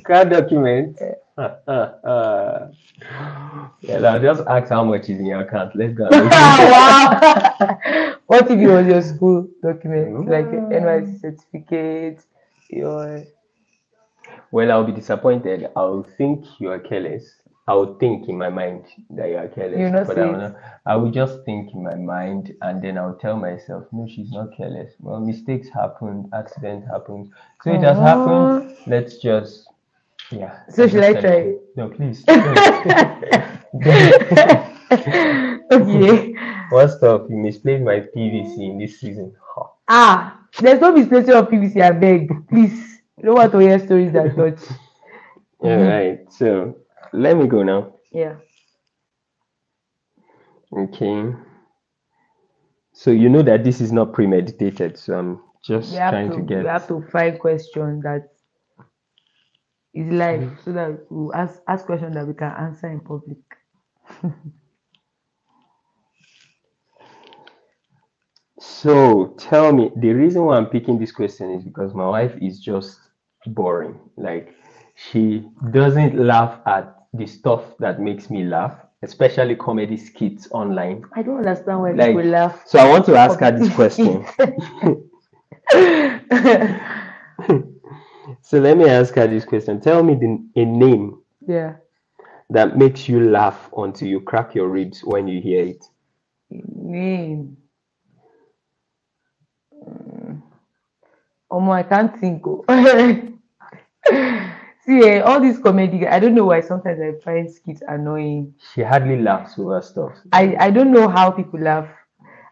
Car 0.04 0.24
documents. 0.24 1.02
Uh, 1.36 1.56
uh, 1.68 1.70
uh. 1.70 2.72
Yeah, 3.80 3.98
I'll 3.98 4.20
just 4.20 4.42
ask 4.48 4.70
how 4.70 4.84
much 4.84 5.02
is 5.02 5.20
in 5.20 5.26
your 5.26 5.40
account. 5.40 5.76
Let's 5.76 5.94
go. 5.94 6.08
wow. 6.10 7.50
what 8.26 8.50
if 8.50 8.58
it 8.58 8.66
was 8.66 8.86
your 8.86 9.02
school 9.02 9.48
documents, 9.62 10.30
like 10.30 10.46
your 10.50 10.62
NYSC 10.62 11.20
certificate, 11.20 12.24
your 12.70 13.24
Well, 14.50 14.72
I'll 14.72 14.84
be 14.84 14.92
disappointed. 14.92 15.68
I'll 15.76 16.06
think 16.16 16.44
you 16.58 16.70
are 16.70 16.78
careless. 16.78 17.34
I 17.68 17.74
would 17.74 18.00
think 18.00 18.28
in 18.30 18.38
my 18.38 18.48
mind 18.48 18.86
that 19.10 19.28
you 19.28 19.36
are 19.36 19.46
careless. 19.46 19.78
You're 19.78 19.90
not 19.90 20.06
but 20.06 20.18
I 20.18 20.30
not, 20.30 20.56
I 20.86 20.96
will 20.96 21.10
just 21.10 21.44
think 21.44 21.74
in 21.74 21.84
my 21.84 21.96
mind 21.96 22.54
and 22.62 22.82
then 22.82 22.96
I 22.96 23.06
would 23.06 23.20
tell 23.20 23.36
myself, 23.36 23.84
no, 23.92 24.08
she's 24.08 24.32
not 24.32 24.56
careless. 24.56 24.94
Well, 25.00 25.20
mistakes 25.20 25.68
happen, 25.68 26.30
accident 26.32 26.86
happens. 26.86 27.28
So 27.62 27.74
it 27.74 27.82
has 27.82 27.98
happened. 27.98 28.74
Let's 28.86 29.18
just, 29.18 29.68
yeah. 30.30 30.60
So 30.70 30.88
should 30.88 31.04
I 31.04 31.20
try? 31.20 31.56
No, 31.76 31.90
please. 31.90 32.24
okay. 35.70 36.34
What 36.70 36.88
stuff? 36.88 37.26
You 37.28 37.36
misplaced 37.36 37.84
my 37.84 38.00
PVC 38.00 38.70
in 38.70 38.78
this 38.78 38.98
season. 38.98 39.34
Huh. 39.42 39.64
Ah, 39.88 40.40
there's 40.58 40.80
no 40.80 40.92
misplacing 40.92 41.34
of 41.34 41.48
PVC, 41.48 41.82
I 41.82 41.90
beg. 41.90 42.48
Please. 42.48 43.02
Don't 43.22 43.34
want 43.34 43.52
to 43.52 43.58
hear 43.58 43.78
stories 43.78 44.12
that 44.12 44.34
touch. 44.40 44.60
All 45.58 45.76
right. 45.76 46.20
So 46.32 46.78
let 47.12 47.36
me 47.36 47.46
go 47.46 47.62
now. 47.62 47.94
Yeah. 48.12 48.36
Okay. 50.76 51.32
So 52.92 53.10
you 53.10 53.28
know 53.28 53.42
that 53.42 53.64
this 53.64 53.80
is 53.80 53.92
not 53.92 54.12
premeditated, 54.12 54.98
so 54.98 55.18
I'm 55.18 55.40
just 55.64 55.94
trying 55.94 56.30
to, 56.30 56.36
to 56.36 56.42
get 56.42 56.58
we 56.58 56.66
have 56.66 56.88
to 56.88 57.02
find 57.10 57.38
question 57.38 58.00
that 58.00 58.28
is 59.94 60.12
live 60.12 60.42
hmm. 60.42 60.54
so 60.64 60.72
that 60.72 61.06
we 61.10 61.32
ask 61.34 61.60
ask 61.68 61.86
questions 61.86 62.14
that 62.14 62.26
we 62.26 62.34
can 62.34 62.52
answer 62.58 62.88
in 62.88 63.00
public. 63.00 63.38
So 68.60 69.34
tell 69.38 69.72
me, 69.72 69.90
the 69.96 70.12
reason 70.12 70.44
why 70.44 70.56
I'm 70.56 70.66
picking 70.66 70.98
this 70.98 71.12
question 71.12 71.52
is 71.52 71.62
because 71.62 71.94
my 71.94 72.08
wife 72.08 72.34
is 72.42 72.58
just 72.58 72.98
boring. 73.46 73.98
Like 74.16 74.54
she 74.96 75.48
doesn't 75.70 76.16
laugh 76.18 76.60
at 76.66 76.97
the 77.12 77.26
stuff 77.26 77.62
that 77.78 78.00
makes 78.00 78.30
me 78.30 78.44
laugh, 78.44 78.76
especially 79.02 79.56
comedy 79.56 79.96
skits 79.96 80.48
online. 80.50 81.04
I 81.14 81.22
don't 81.22 81.38
understand 81.38 81.80
why 81.80 81.92
Like, 81.92 82.08
people 82.16 82.30
laugh. 82.30 82.62
So 82.66 82.78
I 82.78 82.88
want 82.88 83.06
to 83.06 83.16
ask 83.16 83.38
her 83.40 83.50
this 83.50 83.74
question. 83.74 84.24
So 88.48 88.58
let 88.58 88.78
me 88.78 88.88
ask 88.88 89.14
her 89.16 89.26
this 89.26 89.44
question. 89.44 89.78
Tell 89.78 90.02
me 90.02 90.14
the, 90.14 90.60
a 90.60 90.64
name 90.64 91.20
yeah. 91.46 91.74
that 92.48 92.78
makes 92.78 93.06
you 93.06 93.28
laugh 93.28 93.68
until 93.76 94.08
you 94.08 94.20
crack 94.20 94.54
your 94.54 94.68
ribs 94.68 95.04
when 95.04 95.28
you 95.28 95.38
hear 95.40 95.64
it. 95.64 95.84
Name. 96.50 97.58
Oh 99.74 100.42
Omo, 101.52 101.72
I 101.72 101.82
can't 101.82 102.18
think. 102.18 102.42
Oh. 102.46 102.64
See, 104.88 105.02
eh, 105.06 105.20
all 105.20 105.38
these 105.38 105.58
comedy, 105.58 106.06
I 106.06 106.18
don't 106.18 106.34
know 106.34 106.46
why 106.46 106.62
sometimes 106.62 106.98
I 106.98 107.20
find 107.22 107.50
skits 107.50 107.82
annoying. 107.86 108.54
She 108.72 108.80
hardly 108.80 109.20
laughs 109.20 109.58
over 109.58 109.82
stuff. 109.82 110.12
I, 110.32 110.56
I 110.58 110.70
don't 110.70 110.92
know 110.92 111.08
how 111.08 111.30
people 111.30 111.60
laugh. 111.60 111.86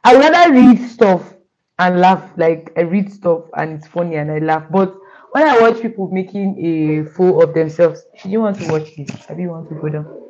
I 0.04 0.14
would 0.14 0.20
rather 0.20 0.52
read 0.52 0.86
stuff 0.86 1.32
and 1.78 1.98
laugh. 1.98 2.30
Like 2.36 2.74
I 2.76 2.82
read 2.82 3.10
stuff 3.10 3.44
and 3.56 3.78
it's 3.78 3.86
funny 3.86 4.16
and 4.16 4.30
I 4.30 4.40
laugh. 4.40 4.64
But 4.70 4.94
when 5.32 5.48
I 5.48 5.58
watch 5.62 5.80
people 5.80 6.08
making 6.08 6.58
a 6.62 7.08
fool 7.08 7.42
of 7.42 7.54
themselves, 7.54 8.04
do 8.22 8.28
you 8.28 8.42
want 8.42 8.60
to 8.60 8.70
watch 8.70 8.94
this? 8.96 9.08
Have 9.24 9.40
you 9.40 9.48
want 9.48 9.70
to 9.70 9.74
go 9.76 9.88
down? 9.88 10.22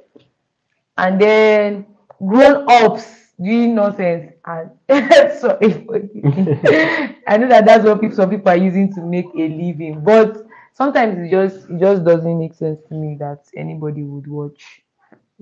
And 0.99 1.21
then 1.21 1.87
grown 2.25 2.71
ups 2.71 3.33
doing 3.43 3.75
nonsense 3.75 4.33
and 4.45 4.71
sorry. 5.41 5.85
I 7.27 7.37
know 7.37 7.49
that 7.49 7.65
that's 7.67 7.85
what 7.85 8.01
people, 8.01 8.15
some 8.15 8.31
people 8.31 8.49
are 8.49 8.57
using 8.57 8.95
to 8.95 9.01
make 9.01 9.27
a 9.35 9.49
living, 9.49 10.05
but 10.05 10.46
sometimes 10.77 11.19
it 11.19 11.31
just 11.33 11.71
it 11.71 11.81
just 11.81 12.05
doesn't 12.05 12.39
make 12.41 12.55
sense 12.55 12.81
to 12.91 12.95
me 12.97 13.17
that 13.21 13.45
anybody 13.57 14.05
would 14.05 14.29
watch 14.29 14.83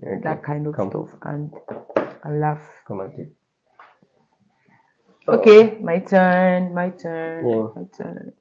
Okay. 0.03 0.23
that 0.25 0.43
kind 0.45 0.67
of 0.69 0.77
Come. 0.77 0.91
stuff 0.91 1.11
and 1.25 1.53
and 2.25 2.41
laugh. 2.41 2.63
Come 2.87 3.01
on. 3.01 3.33
Okay, 5.29 5.79
my 5.83 6.01
turn, 6.01 6.75
my 6.75 6.91
turn, 6.91 7.49
Yeah. 7.49 7.69
my 7.75 7.85
turn, 7.97 8.33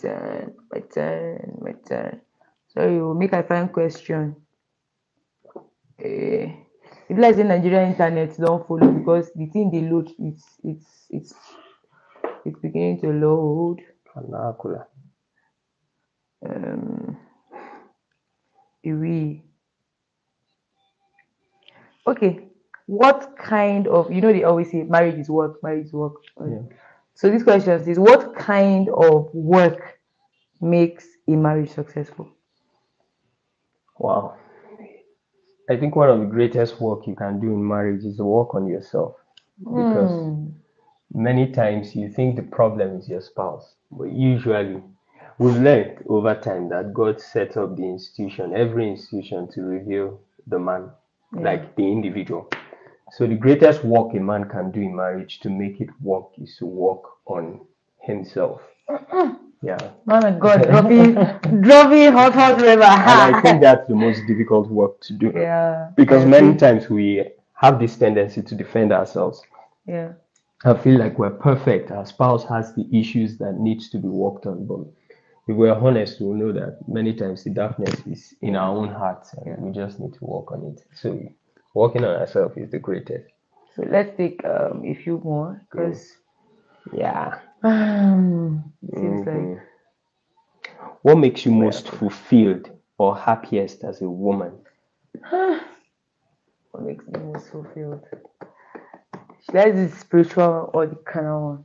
turn, 0.00 0.54
my 0.72 0.80
turn, 0.80 1.58
my 1.62 1.72
turn. 1.88 2.20
Sorry, 2.68 2.96
we'll 3.00 3.14
make 3.14 3.32
a 3.34 3.42
fine 3.44 3.68
question. 3.68 4.36
Eh, 6.00 6.52
if 7.08 7.18
like 7.18 7.36
say 7.36 7.44
Nigerian 7.44 7.90
internet 7.92 8.36
don't 8.38 8.66
follow 8.68 8.92
because 8.92 9.32
the 9.34 9.46
thing 9.46 9.70
they 9.70 9.82
load 9.82 10.10
it's 10.18 10.44
it's 10.64 11.06
it's 11.10 11.34
it's 12.44 12.58
beginning 12.60 13.00
to 13.02 13.08
load. 13.08 13.80
Kanakula. 14.14 14.86
Um, 16.44 17.16
we 18.84 19.42
okay. 22.06 22.48
What 22.86 23.36
kind 23.38 23.86
of 23.88 24.12
you 24.12 24.20
know 24.20 24.32
they 24.32 24.44
always 24.44 24.70
say 24.70 24.82
marriage 24.82 25.16
is 25.18 25.30
work, 25.30 25.62
marriage 25.62 25.86
is 25.86 25.92
work. 25.92 26.14
Yeah. 26.40 26.62
So 27.14 27.30
this 27.30 27.42
question 27.42 27.72
is 27.88 27.98
what 27.98 28.34
kind 28.36 28.88
of 28.90 29.30
work 29.34 29.98
makes 30.60 31.06
a 31.28 31.32
marriage 31.32 31.70
successful? 31.70 32.28
Wow. 33.98 34.36
I 35.70 35.76
think 35.76 35.96
one 35.96 36.10
of 36.10 36.20
the 36.20 36.26
greatest 36.26 36.80
work 36.80 37.06
you 37.06 37.14
can 37.14 37.40
do 37.40 37.48
in 37.48 37.66
marriage 37.66 38.04
is 38.04 38.18
work 38.20 38.54
on 38.54 38.66
yourself. 38.66 39.16
Because 39.74 40.12
Hmm. 40.14 40.48
many 41.12 41.52
times 41.52 41.94
you 41.94 42.08
think 42.10 42.36
the 42.36 42.42
problem 42.42 42.98
is 42.98 43.08
your 43.08 43.20
spouse, 43.22 43.76
but 43.90 44.10
usually 44.12 44.82
we've 45.38 45.56
learned 45.56 46.04
over 46.08 46.34
time 46.34 46.68
that 46.70 46.92
God 46.94 47.20
set 47.20 47.56
up 47.56 47.76
the 47.76 47.84
institution, 47.84 48.54
every 48.54 48.88
institution, 48.88 49.48
to 49.52 49.62
reveal 49.62 50.20
the 50.46 50.58
man, 50.58 50.90
like 51.32 51.74
the 51.76 51.82
individual. 51.82 52.48
So 53.12 53.26
the 53.26 53.34
greatest 53.34 53.84
work 53.84 54.14
a 54.14 54.20
man 54.20 54.48
can 54.48 54.70
do 54.70 54.80
in 54.80 54.96
marriage 54.96 55.40
to 55.40 55.50
make 55.50 55.80
it 55.80 55.88
work 56.00 56.26
is 56.38 56.56
to 56.58 56.66
work 56.66 57.02
on 57.26 57.60
himself. 58.02 58.60
Yeah. 59.62 59.92
Man 60.04 60.24
of 60.26 60.38
God, 60.40 60.62
dropping 61.62 62.12
hot 62.12 62.34
hot 62.34 62.60
river. 62.60 62.82
And 62.82 63.34
I 63.34 63.40
think 63.40 63.62
that's 63.62 63.88
the 63.88 63.94
most 63.94 64.20
difficult 64.26 64.68
work 64.68 65.00
to 65.02 65.14
do. 65.14 65.32
yeah. 65.34 65.88
Because 65.96 66.26
many 66.26 66.54
times 66.54 66.90
we 66.90 67.24
have 67.54 67.80
this 67.80 67.96
tendency 67.96 68.42
to 68.42 68.54
defend 68.54 68.92
ourselves. 68.92 69.40
Yeah. 69.86 70.12
I 70.66 70.74
feel 70.74 70.98
like 70.98 71.18
we're 71.18 71.30
perfect. 71.30 71.90
Our 71.90 72.04
spouse 72.04 72.44
has 72.44 72.74
the 72.74 72.86
issues 72.92 73.38
that 73.38 73.54
needs 73.54 73.88
to 73.90 73.98
be 73.98 74.08
worked 74.08 74.44
on. 74.44 74.66
But 74.66 74.80
if 75.46 75.56
we're 75.56 75.74
honest, 75.74 76.20
we'll 76.20 76.34
know 76.34 76.52
that 76.52 76.78
many 76.88 77.14
times 77.14 77.44
the 77.44 77.50
darkness 77.50 77.94
is 78.06 78.34
in 78.42 78.56
our 78.56 78.74
own 78.76 78.88
hearts 78.88 79.34
and 79.34 79.58
we 79.58 79.72
just 79.72 80.00
need 80.00 80.14
to 80.14 80.24
work 80.24 80.52
on 80.52 80.64
it. 80.64 80.84
So 80.94 81.20
working 81.74 82.04
on 82.04 82.16
ourselves 82.16 82.56
is 82.56 82.70
the 82.70 82.78
greatest. 82.78 83.26
So 83.76 83.82
let's 83.90 84.16
take 84.16 84.44
um, 84.44 84.84
a 84.84 84.94
few 84.94 85.18
more 85.24 85.60
because 85.70 86.16
Yeah. 86.92 87.40
um, 87.62 88.72
it 88.82 88.98
seems 88.98 89.26
like 89.26 89.36
Mhm. 89.36 89.60
What 91.02 91.16
makes 91.16 91.44
you 91.44 91.52
most 91.52 91.88
fulfilled 91.88 92.70
or 92.98 93.16
happiest 93.16 93.84
as 93.84 94.00
a 94.02 94.08
woman? 94.08 94.52
what 95.30 96.82
makes 96.82 97.06
me 97.06 97.18
most 97.20 97.50
fulfilled. 97.50 98.04
Should 99.44 99.56
I 99.56 99.70
do 99.70 99.88
the 99.88 99.96
spiritual 99.96 100.70
or 100.72 100.86
the 100.86 100.96
carnal 100.96 101.64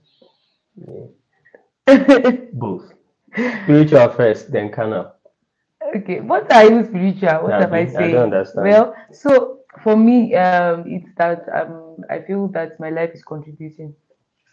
one? 1.87 2.39
Both. 2.53 2.93
Spiritual 3.63 4.09
first, 4.09 4.51
then 4.51 4.71
carnal. 4.71 5.13
okay, 5.95 6.19
what 6.21 6.51
are 6.51 6.65
you 6.69 6.83
spiritual? 6.85 7.43
What 7.43 7.59
am 7.61 7.73
I 7.73 7.85
I 7.97 8.07
don't 8.07 8.23
saying? 8.23 8.33
understand. 8.33 8.79
Well, 8.79 8.95
so 9.11 9.61
for 9.83 9.95
me, 9.95 10.35
um, 10.35 10.85
it's 10.87 11.09
that 11.17 11.45
um, 11.53 11.97
I 12.09 12.21
feel 12.21 12.47
that 12.49 12.79
my 12.79 12.89
life 12.89 13.11
is 13.13 13.23
contributing 13.23 13.95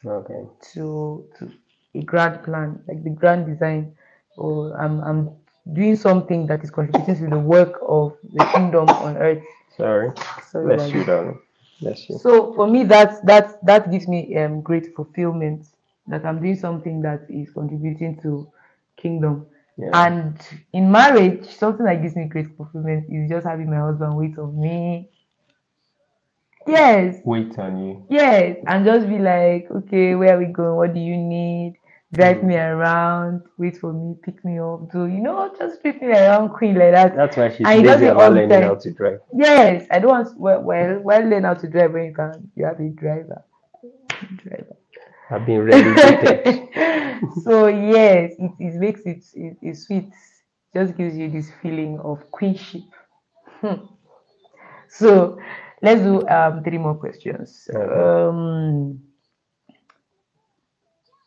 Okay. 0.04 0.46
to 0.72 1.28
to 1.38 1.50
a 1.94 2.02
grand 2.02 2.42
plan, 2.44 2.82
like 2.88 3.02
the 3.04 3.10
grand 3.10 3.46
design, 3.46 3.94
or 4.36 4.78
I'm 4.80 5.00
I'm 5.02 5.30
doing 5.72 5.96
something 5.96 6.46
that 6.46 6.62
is 6.64 6.70
contributing 6.70 7.16
to 7.16 7.28
the 7.30 7.38
work 7.38 7.78
of 7.86 8.16
the 8.32 8.44
kingdom 8.54 8.88
on 8.88 9.16
earth. 9.16 9.42
Sorry. 9.76 10.10
Sorry 10.50 10.66
Bless 10.66 10.92
you, 10.92 11.04
darling. 11.04 11.40
Bless 11.80 12.08
you. 12.08 12.18
So 12.18 12.52
for 12.54 12.66
me, 12.66 12.84
that's 12.84 13.20
that's 13.20 13.54
that 13.64 13.90
gives 13.90 14.08
me 14.08 14.36
um 14.36 14.60
great 14.62 14.94
fulfillment 14.94 15.66
that 16.08 16.24
I'm 16.24 16.40
doing 16.40 16.56
something 16.56 17.02
that 17.02 17.26
is 17.28 17.50
contributing 17.52 18.20
to 18.22 18.50
kingdom. 18.96 19.46
Yeah. 19.78 19.90
And 20.06 20.40
in 20.72 20.90
marriage, 20.90 21.46
something 21.46 21.84
that 21.84 22.02
gives 22.02 22.16
me 22.16 22.24
great 22.26 22.56
fulfillment 22.56 23.06
is 23.10 23.28
just 23.28 23.46
having 23.46 23.70
my 23.70 23.76
husband 23.76 24.16
wait 24.16 24.38
on 24.38 24.58
me. 24.58 25.10
Yes, 26.66 27.18
Wait 27.24 27.56
on 27.58 27.78
you. 27.78 28.06
yes, 28.10 28.56
and 28.66 28.84
just 28.84 29.08
be 29.08 29.18
like, 29.18 29.68
okay, 29.70 30.16
where 30.16 30.34
are 30.34 30.38
we 30.38 30.46
going? 30.46 30.74
What 30.74 30.94
do 30.94 31.00
you 31.00 31.16
need? 31.16 31.76
Drive 32.12 32.38
mm. 32.38 32.44
me 32.44 32.56
around, 32.56 33.42
wait 33.58 33.76
for 33.76 33.92
me, 33.92 34.16
pick 34.22 34.44
me 34.44 34.58
up. 34.58 34.90
Do 34.90 35.06
you 35.06 35.20
know, 35.20 35.52
just 35.56 35.80
treat 35.80 36.00
me 36.00 36.08
around 36.08 36.50
queen 36.50 36.74
like 36.76 36.92
that. 36.92 37.14
That's 37.14 37.36
why 37.36 37.50
she's 37.50 37.66
And 37.66 37.78
he 37.78 37.82
does 37.84 38.00
lazy 38.00 38.08
all 38.08 38.16
about 38.16 38.32
learning 38.32 38.48
time. 38.50 38.62
how 38.62 38.74
to 38.76 38.90
drive. 38.92 39.20
Yes, 39.32 39.86
I 39.90 39.98
don't 40.00 40.10
want 40.10 40.40
well, 40.40 40.60
well, 40.62 40.98
well 41.00 41.22
learn 41.28 41.44
how 41.44 41.54
to 41.54 41.68
drive 41.68 41.92
when 41.92 42.06
you 42.06 42.14
can. 42.14 42.50
You 42.56 42.64
have 42.64 42.80
a 42.80 42.88
driver. 42.88 43.44
Driver. 44.42 44.75
I've 45.30 45.46
been 45.46 45.62
relegated. 45.62 46.68
so 47.44 47.66
yes, 47.66 48.32
it, 48.38 48.50
it 48.58 48.74
makes 48.74 49.00
it, 49.02 49.24
it 49.34 49.56
it's 49.62 49.86
sweet. 49.86 50.10
Just 50.74 50.96
gives 50.96 51.16
you 51.16 51.30
this 51.30 51.50
feeling 51.62 51.98
of 52.00 52.30
queenship. 52.30 52.82
Hmm. 53.60 53.86
So 54.88 55.38
let's 55.82 56.02
do 56.02 56.26
um 56.28 56.62
three 56.62 56.78
more 56.78 56.94
questions. 56.94 57.68
Um 57.74 59.00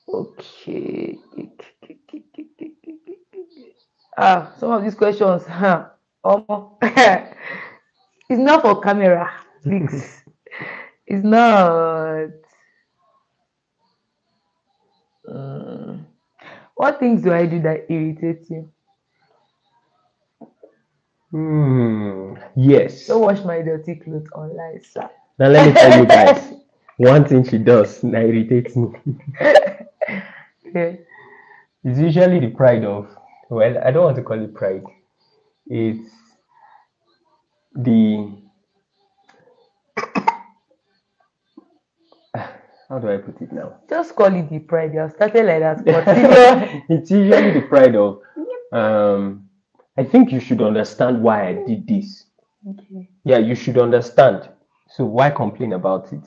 okay. 0.08 1.18
Ah, 4.18 4.52
some 4.60 4.72
of 4.72 4.84
these 4.84 4.96
questions, 4.96 5.46
huh? 5.46 5.86
Um, 6.26 6.76
it's 6.82 7.32
not 8.30 8.62
for 8.62 8.82
camera, 8.82 9.32
please. 9.64 10.24
it's 11.08 11.24
not. 11.24 12.30
Mm. 15.30 16.06
what 16.76 17.00
things 17.00 17.22
do 17.24 17.34
I 17.34 17.46
do 17.46 17.62
that 17.62 17.86
irritate 17.90 18.50
you? 18.50 18.72
Hmm. 21.32 22.34
Yes. 22.56 23.08
Don't 23.08 23.22
wash 23.22 23.44
my 23.44 23.62
dirty 23.62 23.96
clothes 23.96 24.28
online, 24.36 24.82
sir. 24.84 25.10
Now 25.38 25.50
let 25.50 25.68
me 25.68 25.74
tell 25.74 26.00
you 26.00 26.06
guys. 26.08 26.54
One 26.98 27.26
thing 27.26 27.44
she 27.48 27.60
does 27.60 28.02
that 28.02 28.24
irritates 28.24 28.76
me. 28.76 28.90
Yeah. 30.74 30.94
It's 31.84 32.00
usually 32.00 32.40
the 32.40 32.50
pride 32.50 32.86
of 32.86 33.08
well, 33.50 33.78
I 33.84 33.92
don't 33.92 34.04
want 34.04 34.18
to 34.18 34.24
call 34.24 34.44
it 34.44 34.54
pride. 34.54 34.84
It's 35.68 36.10
the 37.74 38.38
do 43.02 43.10
I 43.10 43.18
put 43.18 43.42
it 43.42 43.52
now? 43.52 43.78
Just 43.90 44.16
call 44.16 44.34
it 44.34 44.50
the 44.50 44.60
pride. 44.60 44.94
You 44.94 45.00
have 45.00 45.12
started 45.12 45.46
like 45.46 45.60
that. 45.60 45.78
Continue. 45.86 46.84
it's 46.90 47.12
usually 47.12 47.52
the 47.54 47.62
pride 47.68 47.96
of 47.96 48.22
um 48.72 49.50
I 49.98 50.04
think 50.04 50.32
you 50.32 50.40
should 50.40 50.62
understand 50.62 51.22
why 51.22 51.50
I 51.50 51.54
did 51.68 51.88
this. 51.88 52.26
okay. 52.68 53.10
Yeah, 53.26 53.40
you 53.40 53.56
should 53.56 53.78
understand. 53.78 54.50
So 54.88 55.06
why 55.06 55.30
complain 55.30 55.74
about 55.74 56.14
it? 56.14 56.24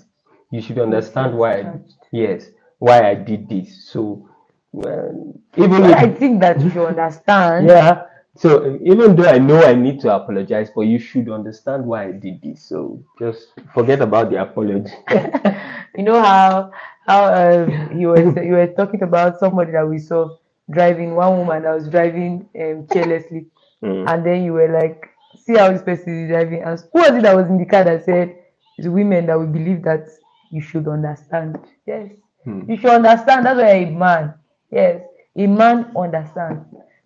You 0.50 0.60
should 0.60 0.78
understand 0.78 1.36
why 1.38 1.60
I, 1.60 1.74
yes, 2.10 2.50
why 2.78 3.08
I 3.08 3.14
did 3.14 3.48
this. 3.48 3.88
So 3.90 4.28
well, 4.72 5.34
even 5.56 5.82
Well, 5.82 5.94
I 5.94 6.08
think 6.10 6.40
that 6.40 6.60
you 6.60 6.70
should 6.70 6.86
understand. 6.86 7.66
yeah, 7.68 8.02
so 8.36 8.78
even 8.82 9.14
though 9.16 9.28
I 9.28 9.38
know 9.38 9.62
I 9.62 9.74
need 9.74 10.00
to 10.00 10.14
apologize, 10.14 10.70
but 10.74 10.82
you 10.82 10.98
should 10.98 11.28
understand 11.28 11.84
why 11.84 12.04
I 12.06 12.12
did 12.12 12.40
this. 12.42 12.62
So 12.64 13.04
just 13.18 13.52
forget 13.74 14.00
about 14.00 14.30
the 14.30 14.40
apology. 14.42 14.92
you 15.96 16.02
know 16.04 16.22
how 16.22 16.70
how 17.06 17.32
um, 17.34 17.98
you 17.98 18.08
were 18.08 18.42
you 18.42 18.52
were 18.52 18.66
talking 18.68 19.02
about 19.02 19.38
somebody 19.38 19.72
that 19.72 19.86
we 19.88 19.98
saw 19.98 20.36
driving 20.70 21.14
one 21.14 21.38
woman 21.38 21.62
that 21.64 21.74
was 21.74 21.88
driving 21.88 22.48
um, 22.60 22.86
carelessly, 22.88 23.46
Mm. 23.82 24.06
and 24.06 24.24
then 24.24 24.44
you 24.44 24.52
were 24.52 24.68
like, 24.68 25.10
see 25.36 25.56
how 25.56 25.70
this 25.72 25.82
person 25.82 26.24
is 26.24 26.30
driving, 26.30 26.62
and 26.62 26.78
who 26.92 27.00
was 27.00 27.10
it 27.10 27.22
that 27.22 27.36
was 27.36 27.46
in 27.48 27.58
the 27.58 27.66
car 27.66 27.84
that 27.84 28.04
said 28.04 28.34
it's 28.78 28.88
women 28.88 29.26
that 29.26 29.38
we 29.38 29.46
believe 29.46 29.82
that 29.82 30.06
you 30.50 30.60
should 30.60 30.86
understand. 30.88 31.58
Yes, 31.86 32.10
Hmm. 32.44 32.62
you 32.68 32.76
should 32.76 32.90
understand. 32.90 33.46
That's 33.46 33.58
why 33.58 33.70
a 33.70 33.90
man. 33.90 34.34
Yes, 34.70 35.02
a 35.36 35.46
man 35.46 35.92
understands, 35.96 36.64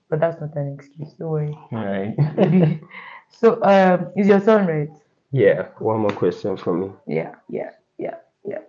but 0.09 0.21
that's 0.21 0.41
not 0.41 0.55
an 0.57 0.75
excuse. 0.79 1.13
Don't 1.15 1.29
worry. 1.31 1.59
All 1.73 1.85
right. 1.85 2.81
so 3.31 3.63
um, 3.63 4.13
is 4.17 4.29
your 4.29 4.41
son 4.41 4.67
right? 4.67 4.89
yeah, 5.33 5.69
one 5.79 6.01
more 6.01 6.11
question 6.13 6.57
for 6.57 6.73
me. 6.75 6.91
Yeah, 7.07 7.35
yeah, 7.49 7.71
yeah, 7.99 8.17
yeah. 8.45 8.61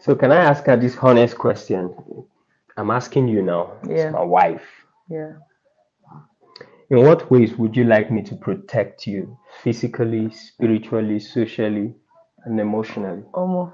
So 0.00 0.14
can 0.16 0.32
I 0.32 0.36
ask 0.36 0.64
her 0.66 0.76
this 0.76 0.96
honest 1.00 1.38
question? 1.38 1.94
I'm 2.76 2.90
asking 2.90 3.28
you 3.28 3.42
now, 3.42 3.72
Yeah. 3.88 4.10
my 4.10 4.22
wife. 4.22 4.66
Yeah. 5.08 5.34
In 6.90 7.04
what 7.06 7.30
ways 7.30 7.56
would 7.56 7.76
you 7.76 7.84
like 7.84 8.10
me 8.10 8.22
to 8.22 8.34
protect 8.34 9.06
you 9.06 9.38
physically, 9.62 10.30
spiritually, 10.30 11.18
socially, 11.20 11.94
and 12.44 12.60
emotionally? 12.60 13.22
Omo. 13.32 13.72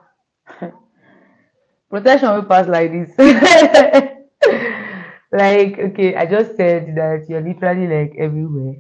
Protection 1.91 2.31
will 2.35 2.45
pass 2.45 2.69
like 2.69 2.93
this. 2.93 4.11
like, 5.33 5.79
okay, 5.79 6.14
I 6.17 6.27
just 6.27 6.57
said 6.57 6.95
that 6.97 7.27
you're 7.29 7.41
literally 7.43 7.87
like 7.87 8.14
everywhere. 8.19 8.77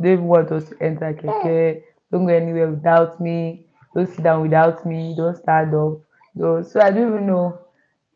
Don't 0.00 0.24
want 0.24 0.52
us 0.52 0.68
to 0.70 0.76
enter 0.82 1.12
keke. 1.14 1.82
Don't 2.10 2.26
go 2.26 2.32
anywhere 2.34 2.70
without 2.70 3.20
me. 3.20 3.66
Don't 3.94 4.08
sit 4.08 4.22
down 4.24 4.42
without 4.42 4.84
me. 4.86 5.14
Don't 5.16 5.36
stand 5.36 5.74
up. 5.74 6.00
Don't. 6.36 6.64
So 6.64 6.80
I 6.80 6.90
don't 6.90 7.08
even 7.14 7.26
know 7.26 7.58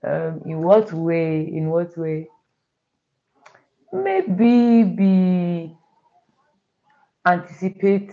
um, 0.05 0.43
in 0.47 0.63
what 0.63 0.93
way, 0.93 1.41
in 1.49 1.71
what 1.71 1.97
way. 1.97 2.29
Maybe 3.93 4.85
be 4.85 5.77
anticipate 7.27 8.13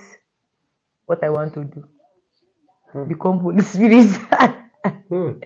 what 1.06 1.24
I 1.24 1.30
want 1.30 1.54
to 1.56 1.64
do. 1.66 1.88
Become 3.08 3.40
Holy 3.40 3.62
Spirit. 3.62 4.10
Hmm. 5.10 5.40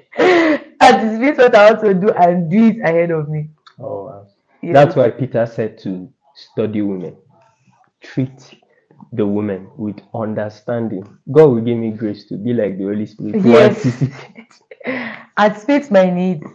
anticipate 0.81 1.37
what 1.37 1.55
I 1.55 1.71
want 1.71 1.81
to 1.83 1.93
do 1.93 2.09
and 2.11 2.49
do 2.49 2.67
it 2.67 2.79
ahead 2.81 3.11
of 3.11 3.29
me. 3.29 3.49
Oh, 3.79 4.05
wow. 4.05 4.27
Yeah. 4.63 4.73
That's 4.73 4.95
why 4.95 5.11
Peter 5.11 5.45
said 5.45 5.77
to 5.79 6.09
study 6.35 6.81
women, 6.81 7.17
treat 8.01 8.55
the 9.13 9.25
women 9.27 9.69
with 9.77 9.99
understanding. 10.13 11.03
God 11.31 11.47
will 11.47 11.61
give 11.61 11.77
me 11.77 11.91
grace 11.91 12.25
to 12.29 12.37
be 12.37 12.53
like 12.53 12.77
the 12.77 12.85
Holy 12.85 13.05
Spirit. 13.07 13.41
to 13.43 13.57
Yes. 13.57 13.59
anticipate. 13.59 14.53
my 15.91 16.09
needs 16.09 16.47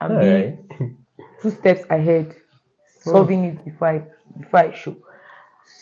and 0.00 0.18
All 0.18 0.20
be 0.20 0.30
right. 0.32 0.58
two 1.42 1.50
steps 1.50 1.84
ahead, 1.90 2.34
solving 3.02 3.44
it 3.44 3.64
before 3.64 3.88
I 3.88 4.02
before 4.38 4.60
I 4.60 4.72
show. 4.74 4.96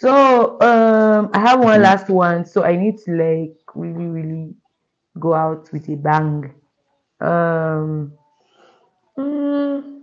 So 0.00 0.60
um 0.60 1.30
I 1.34 1.40
have 1.40 1.60
one 1.60 1.82
last 1.82 2.08
one, 2.10 2.46
so 2.46 2.64
I 2.64 2.76
need 2.76 2.98
to 3.06 3.12
like 3.12 3.56
really, 3.74 4.06
really 4.06 4.54
go 5.20 5.34
out 5.34 5.70
with 5.72 5.88
a 5.88 5.96
bang. 5.96 6.54
Um 7.20 8.14
mm, 9.18 9.93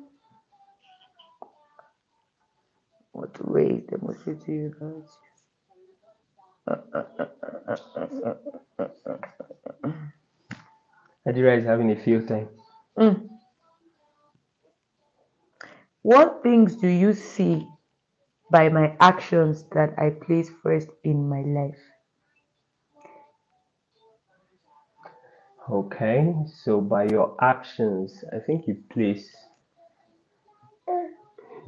what 3.12 3.34
to 4.46 4.52
you 4.52 4.74
guys? 4.80 5.18
Nigeria 11.26 11.60
is 11.60 11.66
having 11.66 11.92
a 11.92 11.96
field 11.96 12.28
time. 12.28 12.50
Mm. 12.98 13.30
What 16.02 16.42
things 16.42 16.76
do 16.76 16.88
you 16.88 17.14
see 17.14 17.68
by 18.52 18.70
my 18.70 18.96
actions 19.00 19.64
that 19.74 19.94
I 19.98 20.10
place 20.10 20.50
first 20.64 20.90
in 21.04 21.30
my 21.30 21.42
life? 21.42 21.80
Okay, 25.70 26.34
so 26.64 26.82
by 26.82 27.06
your 27.06 27.36
actions, 27.40 28.24
I 28.34 28.40
think 28.40 28.68
you 28.68 28.84
place 28.90 29.30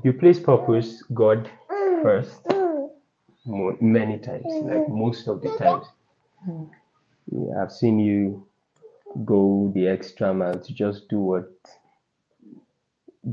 you 0.03 0.13
place 0.13 0.39
purpose 0.39 1.03
God 1.13 1.49
first 2.03 2.41
many 3.81 4.19
times, 4.19 4.45
like 4.63 4.89
most 4.89 5.27
of 5.27 5.41
the 5.41 5.55
times. 5.57 5.85
Yeah, 7.31 7.61
I've 7.63 7.71
seen 7.71 7.99
you 7.99 8.47
go 9.25 9.71
the 9.75 9.87
extra 9.87 10.33
mile 10.33 10.59
to 10.59 10.73
just 10.73 11.09
do 11.09 11.19
what 11.19 11.49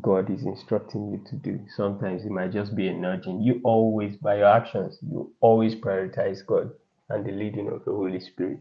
God 0.00 0.30
is 0.30 0.44
instructing 0.44 1.10
you 1.12 1.24
to 1.30 1.36
do. 1.36 1.60
Sometimes 1.76 2.24
it 2.24 2.30
might 2.30 2.52
just 2.52 2.76
be 2.76 2.88
a 2.88 2.94
nudging. 2.94 3.42
You 3.42 3.60
always, 3.64 4.16
by 4.16 4.38
your 4.38 4.46
actions, 4.48 4.98
you 5.02 5.32
always 5.40 5.74
prioritize 5.74 6.46
God 6.46 6.72
and 7.10 7.26
the 7.26 7.32
leading 7.32 7.68
of 7.68 7.84
the 7.84 7.92
Holy 7.92 8.20
Spirit. 8.20 8.60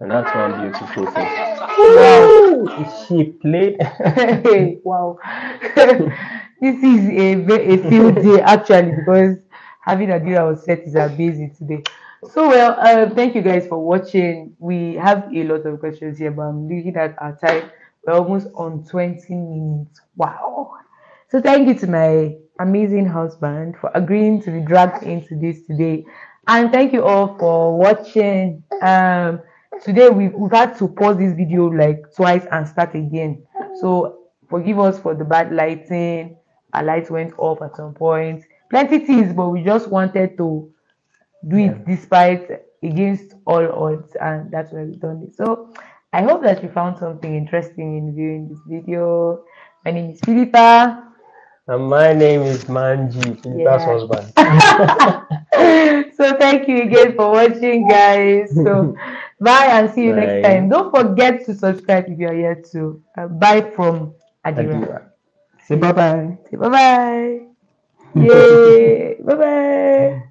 And 0.00 0.10
that's 0.10 0.34
one 0.34 0.60
beautiful 0.62 1.06
thing. 1.06 1.28
Wow, 1.96 3.06
she 3.08 3.24
played. 3.42 3.78
Wow. 4.84 5.18
this 6.64 6.82
is 6.82 7.08
a, 7.10 7.74
a 7.74 7.90
field 7.90 8.14
day 8.14 8.40
actually 8.40 8.92
because 8.92 9.36
having 9.80 10.10
a 10.10 10.18
deal 10.18 10.46
was 10.46 10.64
set 10.64 10.80
is 10.80 10.94
basic 11.16 11.58
today. 11.58 11.82
So 12.30 12.48
well, 12.48 12.74
uh, 12.80 13.14
thank 13.14 13.34
you 13.34 13.42
guys 13.42 13.66
for 13.66 13.78
watching. 13.84 14.56
We 14.58 14.94
have 14.94 15.28
a 15.34 15.44
lot 15.44 15.66
of 15.66 15.78
questions 15.78 16.18
here, 16.18 16.30
but 16.30 16.42
I'm 16.42 16.62
looking 16.66 16.96
at 16.96 17.20
our 17.20 17.36
time. 17.36 17.70
We're 18.06 18.14
almost 18.14 18.48
on 18.54 18.82
20 18.84 19.34
minutes. 19.34 20.00
Wow. 20.16 20.72
So 21.28 21.42
thank 21.42 21.68
you 21.68 21.74
to 21.74 21.86
my 21.86 22.34
amazing 22.60 23.06
husband, 23.06 23.76
for 23.78 23.90
agreeing 23.94 24.40
to 24.44 24.50
be 24.50 24.60
dragged 24.60 25.02
into 25.02 25.38
this 25.38 25.66
today. 25.66 26.06
And 26.46 26.72
thank 26.72 26.94
you 26.94 27.04
all 27.04 27.36
for 27.38 27.76
watching. 27.76 28.62
Um, 28.80 29.40
today 29.82 30.08
we've, 30.08 30.32
we've 30.32 30.50
had 30.50 30.78
to 30.78 30.88
pause 30.88 31.18
this 31.18 31.34
video 31.34 31.66
like 31.66 32.14
twice 32.16 32.46
and 32.50 32.66
start 32.66 32.94
again. 32.94 33.46
So 33.80 34.28
forgive 34.48 34.78
us 34.78 34.98
for 34.98 35.14
the 35.14 35.24
bad 35.24 35.52
lighting. 35.52 36.38
Our 36.74 36.82
lights 36.84 37.10
went 37.10 37.34
off 37.38 37.62
at 37.62 37.76
some 37.76 37.94
point. 37.94 38.44
Plenty 38.70 39.00
things, 39.00 39.32
but 39.32 39.50
we 39.50 39.62
just 39.62 39.88
wanted 39.90 40.36
to 40.38 40.72
do 41.48 41.56
it 41.56 41.74
Yeah. 41.76 41.84
despite 41.86 42.50
against 42.82 43.34
all 43.46 43.66
odds, 43.72 44.14
and 44.20 44.50
that's 44.50 44.72
why 44.72 44.84
we've 44.84 45.00
done 45.00 45.24
it. 45.28 45.36
So 45.36 45.72
I 46.12 46.22
hope 46.22 46.42
that 46.42 46.62
you 46.62 46.68
found 46.70 46.98
something 46.98 47.34
interesting 47.34 47.96
in 47.98 48.14
viewing 48.14 48.48
this 48.48 48.60
video. 48.68 49.44
My 49.84 49.90
name 49.92 50.10
is 50.10 50.20
Philippa. 50.20 51.02
And 51.68 51.88
my 51.88 52.12
name 52.12 52.42
is 52.42 52.64
Manji, 52.66 53.40
Philippa's 53.42 53.84
Yeah. 53.84 53.86
husband. 53.86 54.32
so 56.16 56.36
thank 56.38 56.68
you 56.68 56.82
again 56.82 57.14
for 57.16 57.30
watching 57.30 57.86
guys 57.88 58.62
so 58.62 58.94
bye 59.40 59.66
and 59.70 59.90
see 59.90 60.04
you 60.04 60.12
Bye. 60.12 60.14
next 60.14 60.40
time 60.42 60.68
don't 60.68 60.94
forget 60.94 61.44
to 61.46 61.54
subscribe 61.54 62.04
if 62.08 62.18
you 62.18 62.26
are 62.28 62.34
yet 62.34 62.64
to 62.72 63.02
uh, 63.18 63.26
bye 63.28 63.60
from 63.76 64.14
adira 64.44 64.80
Adira. 64.80 65.10
Say 65.66 65.76
bye 65.76 65.92
bye. 65.92 66.38
say 66.50 66.56
bye 66.56 66.68
bye 66.68 67.40
yay. 68.26 69.16
Bye 69.24 70.22